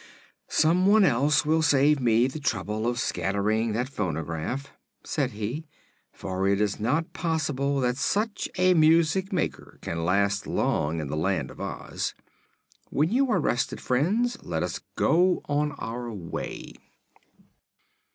[0.49, 4.71] "Some one else will save me the trouble of scattering that phonograph,"
[5.03, 5.67] said he;
[6.11, 11.15] "for it is not possible that such a music maker can last long in the
[11.15, 12.15] Land of Oz.
[12.89, 16.73] When you are rested, friends, let us go on our way."